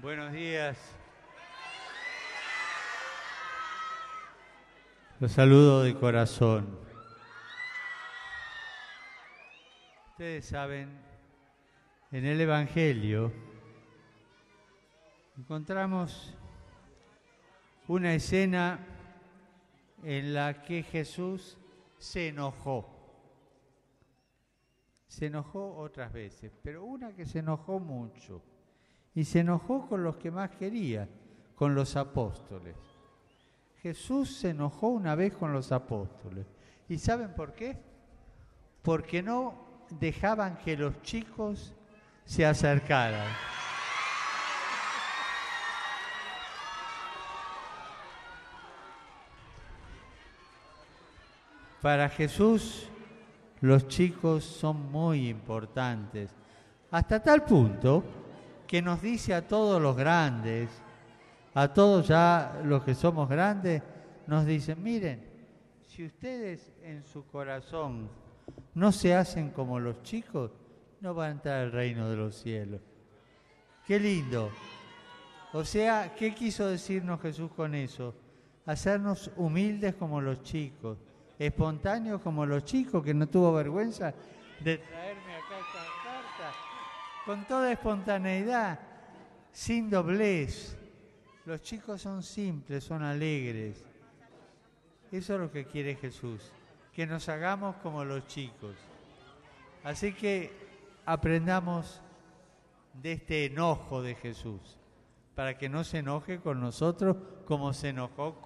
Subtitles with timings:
[0.00, 0.78] Buenos días.
[5.18, 6.78] Los saludo de corazón.
[10.10, 11.00] Ustedes saben,
[12.12, 13.32] en el Evangelio
[15.36, 16.32] encontramos
[17.88, 18.78] una escena
[20.04, 21.58] en la que Jesús
[21.98, 22.86] se enojó.
[25.08, 28.44] Se enojó otras veces, pero una que se enojó mucho.
[29.18, 31.08] Y se enojó con los que más quería,
[31.56, 32.76] con los apóstoles.
[33.82, 36.46] Jesús se enojó una vez con los apóstoles.
[36.88, 37.76] ¿Y saben por qué?
[38.80, 39.56] Porque no
[39.90, 41.74] dejaban que los chicos
[42.24, 43.26] se acercaran.
[51.82, 52.88] Para Jesús
[53.62, 56.30] los chicos son muy importantes,
[56.92, 58.17] hasta tal punto
[58.68, 60.68] que nos dice a todos los grandes,
[61.54, 63.82] a todos ya los que somos grandes,
[64.26, 65.26] nos dice, miren,
[65.88, 68.08] si ustedes en su corazón
[68.74, 70.52] no se hacen como los chicos,
[71.00, 72.80] no van a entrar al reino de los cielos.
[73.86, 74.50] Qué lindo.
[75.54, 78.14] O sea, ¿qué quiso decirnos Jesús con eso?
[78.66, 80.98] Hacernos humildes como los chicos,
[81.38, 84.12] espontáneos como los chicos, que no tuvo vergüenza
[84.60, 85.47] de traerme acá
[87.28, 88.80] con toda espontaneidad,
[89.52, 90.78] sin doblez.
[91.44, 93.84] Los chicos son simples, son alegres.
[95.12, 96.50] Eso es lo que quiere Jesús
[96.94, 98.74] que nos hagamos como los chicos.
[99.84, 100.50] Así que
[101.04, 102.00] aprendamos
[102.94, 104.78] de este enojo de Jesús,
[105.34, 108.36] para que no se enoje con nosotros como se enojó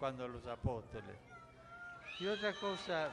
[0.00, 1.16] cuando los apóstoles.
[2.18, 3.08] Y otra cosa,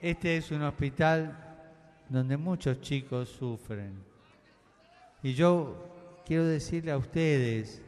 [0.00, 1.36] este es un hospital
[2.08, 3.92] donde muchos chicos sufren.
[5.22, 7.82] Y yo quiero decirle a ustedes,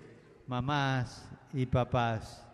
[0.47, 2.47] mamás, y papás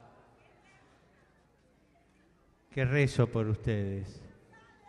[2.70, 4.22] que rezo por ustedes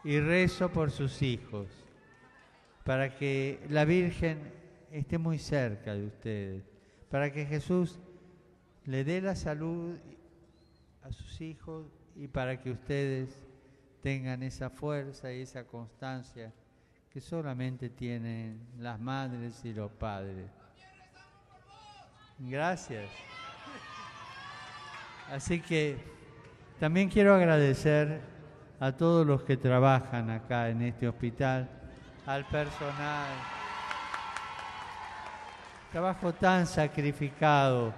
[0.04, 1.68] y rezo por sus hijos
[2.84, 4.40] para que la Virgen
[4.92, 6.64] esté muy cerca de ustedes,
[7.10, 8.00] para que Jesús
[8.86, 9.98] le dé la salud
[11.04, 13.47] a sus hijos y para que ustedes
[14.08, 16.54] tengan esa fuerza y esa constancia
[17.12, 20.50] que solamente tienen las madres y los padres.
[22.40, 23.04] Gracias.
[25.30, 25.98] Así que
[26.80, 28.22] también quiero agradecer
[28.80, 31.70] a todos los que trabajan acá en este hospital,
[32.26, 33.28] al personal.
[35.92, 37.94] Trabajo tan sacrificado.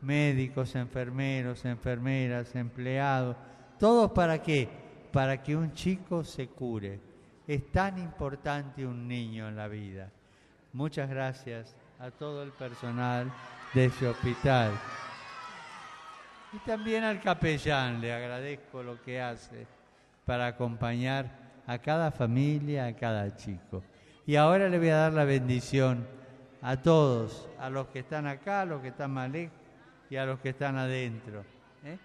[0.00, 3.36] Médicos, enfermeros, enfermeras, empleados,
[3.78, 4.68] todos para qué?
[5.12, 7.00] Para que un chico se cure.
[7.46, 10.10] Es tan importante un niño en la vida.
[10.72, 13.30] Muchas gracias a todo el personal
[13.74, 14.72] de ese hospital.
[16.52, 19.66] Y también al capellán le agradezco lo que hace
[20.24, 21.26] para acompañar
[21.66, 23.82] a cada familia, a cada chico.
[24.26, 26.06] Y ahora le voy a dar la bendición
[26.62, 29.56] a todos, a los que están acá, a los que están más lejos
[30.08, 31.44] y a los que están adentro.
[31.84, 31.98] ¿eh?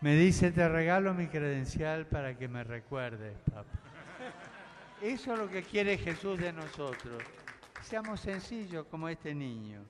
[0.00, 3.78] Me dice, te regalo mi credencial para que me recuerdes, papá.
[5.02, 7.22] Eso es lo que quiere Jesús de nosotros.
[7.82, 9.80] Seamos sencillos como este niño.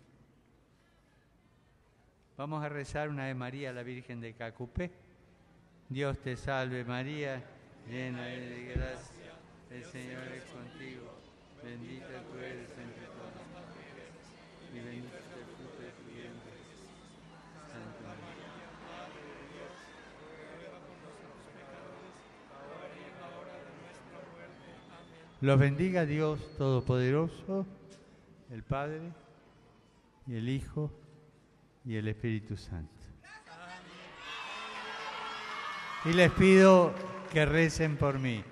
[2.36, 4.90] Vamos a rezar una de María, la Virgen de Cacupé.
[5.88, 7.42] Dios te salve María,
[7.88, 9.32] llena de gracia,
[9.70, 11.18] el Señor es contigo.
[11.62, 13.50] Bendita tú eres entre todas
[14.72, 16.09] y bendito es el fruto de tu
[25.40, 27.66] Los bendiga Dios Todopoderoso,
[28.50, 29.00] el Padre
[30.26, 30.92] y el Hijo
[31.82, 32.92] y el Espíritu Santo.
[36.04, 36.92] Y les pido
[37.32, 38.44] que recen por mí.